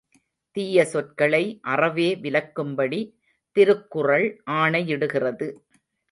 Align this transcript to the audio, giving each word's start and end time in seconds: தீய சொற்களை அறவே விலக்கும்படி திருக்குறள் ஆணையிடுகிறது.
தீய 0.55 0.85
சொற்களை 0.85 1.41
அறவே 1.61 2.07
விலக்கும்படி 2.15 3.01
திருக்குறள் 3.55 4.25
ஆணையிடுகிறது. 4.51 5.47